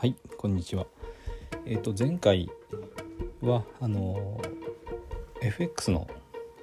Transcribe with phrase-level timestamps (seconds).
[0.00, 0.86] はいこんにちは。
[1.66, 2.48] えっ、と前回
[3.42, 4.40] はあの
[5.42, 6.06] FX の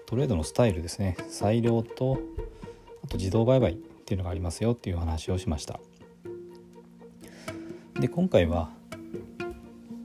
[0.06, 1.18] トレードのスタイルですね。
[1.28, 2.18] 裁量と
[3.04, 5.82] あと自動売買っていうのがありますよっていう話をしました。
[8.00, 8.70] で今回は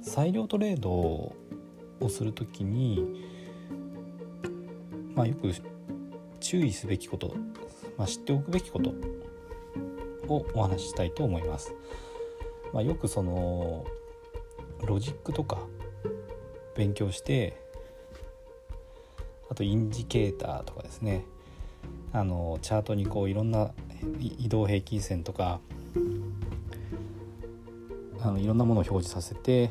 [0.03, 1.37] 裁量トレードを
[2.09, 3.23] するときに
[5.15, 5.53] まあよく
[6.41, 7.37] 注意すべきこと、
[7.97, 8.93] まあ、知っておくべきこと
[10.27, 11.73] をお話ししたいと思います。
[12.73, 13.85] まあ、よくその
[14.85, 15.59] ロジックとか
[16.77, 17.61] 勉強して
[19.51, 21.25] あとインジケーターとかですね。
[22.13, 23.71] あのチャートにこういろんな
[24.21, 25.61] 移動平均線とか
[28.21, 29.71] あのいろんなものを表示させて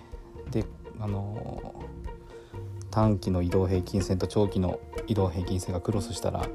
[0.50, 0.66] で
[1.00, 1.76] あの
[2.92, 6.46] 短期の移動平均線と長期の移動平均線がクロスしたら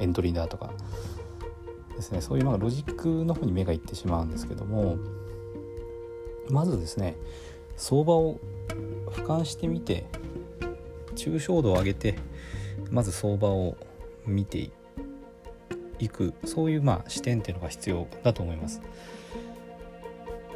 [0.00, 0.72] エントリーだとか
[1.96, 2.20] ですね。
[2.20, 4.96] そういうのがロジックの方に目がいってしまうんですけども。
[6.50, 7.16] まずですね
[7.76, 8.38] 相場を
[9.06, 10.06] 俯瞰してみて
[11.14, 12.16] 抽象度を上げて
[12.90, 13.76] まず相場を
[14.26, 14.70] 見て
[15.98, 18.80] いくそういうまあ視点っていうのが必要だと思います。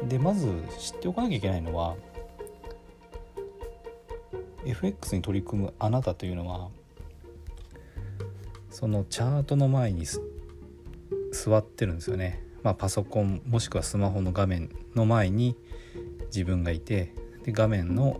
[0.07, 0.47] でまず
[0.79, 1.95] 知っておかなきゃいけないのは
[4.65, 6.69] FX に取り組むあなたというのは
[8.69, 10.05] そのチャートの前に
[11.31, 15.55] 座ってるんですよね、まあ、パソコンもしくはスマホの画面の前に
[16.27, 18.19] 自分がいてで画面の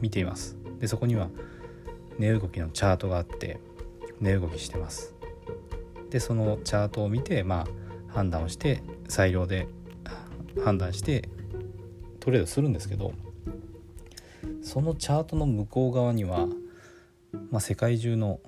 [0.00, 0.56] 見ています。
[0.80, 1.30] でそこには
[2.18, 3.60] 値動きのチャートがあって
[4.20, 5.14] 値動きしてます。
[6.10, 9.68] でそのチャートを見てまあ判断をして裁量で
[10.64, 11.28] 判断して
[12.20, 13.12] トレードするんですけど
[14.62, 16.46] そのチャートの向こう側には、
[17.50, 18.40] まあ、世界中の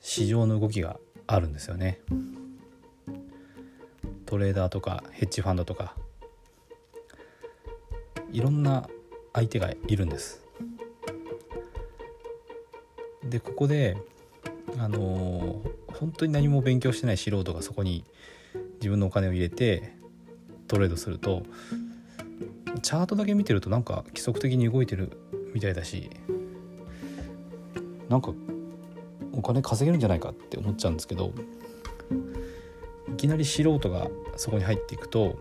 [0.00, 2.00] 市場の動きがあるんですよね。
[4.32, 5.94] トレーダーとかヘッジファンドとか
[8.32, 8.88] いろんな
[9.34, 10.42] 相手がいるんです。
[13.24, 13.98] でここで
[14.78, 18.06] あのー、本当に何も勉強してない素人がそこに
[18.76, 19.92] 自分のお金を入れて
[20.66, 21.42] トレードすると
[22.80, 25.12] チャートだけ見てるとなんか規則的に動いてる
[25.52, 26.08] みたいだし
[28.08, 28.32] なんか
[29.34, 31.34] お金稼げるんじゃないかって思っちゃうんですけど
[33.12, 35.38] いきなり素人がそこに入っていくと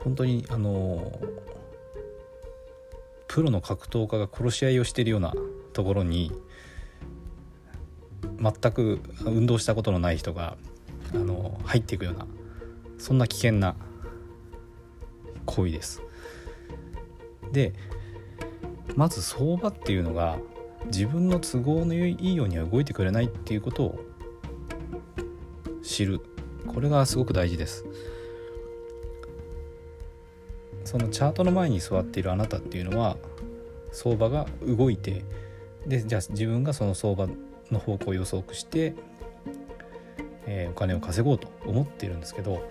[0.00, 1.12] 本当にあの
[3.26, 5.34] プロの格闘家が殺し合いをしているような
[5.72, 6.32] ところに
[8.40, 10.56] 全く運動したことのない人が
[11.14, 12.26] あの入っていくような
[12.98, 13.76] そんな危険な
[15.46, 16.02] 行為です。
[17.52, 17.72] で
[18.96, 20.38] まず相場っていうのが
[20.86, 24.00] 自分の都合のいいようには動いてくれないっていうことを
[25.88, 26.20] 知る。
[26.66, 27.84] これがすごく大事です。
[30.84, 33.16] そのチャートの前に座っているあなたっていうのは
[33.92, 35.22] 相場が動いて
[35.86, 37.28] でじゃあ自分がその相場
[37.70, 38.94] の方向を予測して、
[40.46, 42.66] えー、お金を稼ごうと思っているんですけど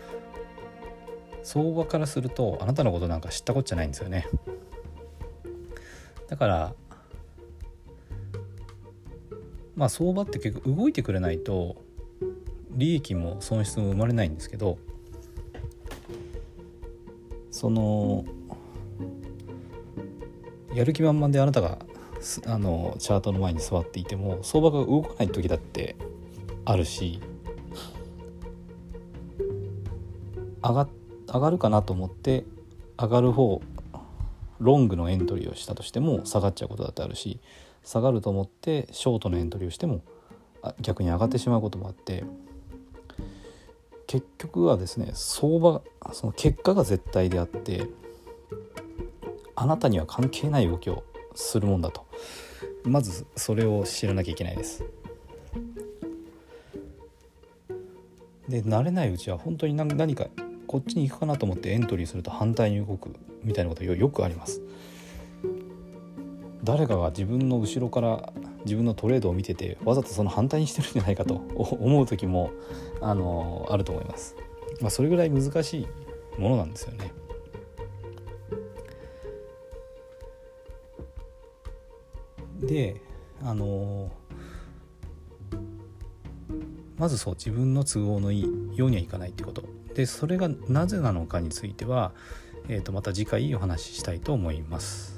[1.44, 4.28] 相場からするとあなたのことなんか知ったこっちゃないんですよね。
[6.28, 6.74] だから
[9.76, 11.87] まあ相場って結構動いてくれないと
[12.78, 14.78] 利益も損失も生まれないんですけど
[17.52, 18.24] その
[20.74, 21.80] やる気満々であなたが
[22.46, 25.96] あのチャートの前に座っていても相場が動かない時だって
[26.66, 27.20] あるし
[30.64, 30.88] 上が
[31.28, 32.46] 上がるかなと思って
[33.00, 33.62] 上がる方
[34.60, 37.40] ロングのエントリーをしたとしても下がっちゃうことだってあるし
[37.84, 40.02] 下がると思ってショートのエントリーをしても
[40.82, 42.24] 逆に上がってしまうこともあって
[44.08, 45.82] 結局はですね相場
[46.14, 47.88] その結果が絶対であって
[49.56, 51.04] あなたには関係ない動きを
[51.36, 52.06] するもんだと
[52.84, 54.84] まずそれを知らなきゃいけないです。
[58.48, 60.28] で慣れないうちは本当に何か
[60.68, 63.14] こっちに行くかなと思ってエントリーすると反対に動く
[63.44, 64.62] みたいなことよくあります。
[66.64, 68.34] 誰かが自分の後ろから
[68.66, 72.52] 自分のトレードを見ててわざとその反対にしてるんじゃないかと 思う時も
[73.02, 74.36] あのあると思います。
[74.82, 75.88] まあ、それぐらい難しい
[76.40, 77.12] ものなんですよね。
[82.62, 83.02] で
[83.44, 84.12] あの
[86.98, 88.44] まずそう自分の都合のいい
[88.76, 89.64] ようにはいかないってこと
[89.94, 92.14] でそれがなぜなのかについては、
[92.68, 95.17] えー、とまた次回お話ししたいと思います。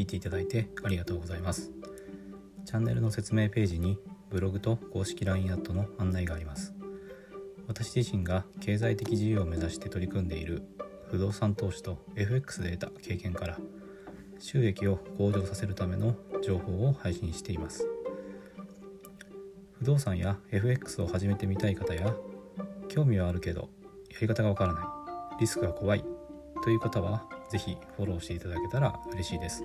[0.00, 1.70] 聞いていただいてありがとうございます。
[2.64, 3.98] チャンネルの説明ページに
[4.30, 6.72] ブログと公式 LINE アットの案内があります。
[7.68, 10.62] 私自身が経済的自由を目指して取り組んでいる
[11.10, 13.58] 不動産投資と FX で得た経験から
[14.38, 17.86] 収益を向上させるための情報を配信しています。
[19.80, 22.14] 不動産や FX を始めてみたい方や
[22.88, 23.68] 興味はあるけど
[24.10, 26.04] やり方がわからないリスクが怖い
[26.64, 29.64] という方は是非フォローしていただけたら嬉しいです。